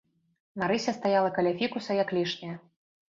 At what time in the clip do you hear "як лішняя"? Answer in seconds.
2.03-2.55